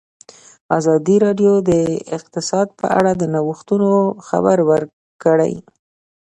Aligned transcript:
ازادي 0.77 1.15
راډیو 1.25 1.53
د 1.69 1.71
اقتصاد 2.17 2.67
په 2.79 2.87
اړه 2.99 3.11
د 3.15 3.23
نوښتونو 3.33 3.89
خبر 4.27 4.57
ورکړی. 4.69 5.53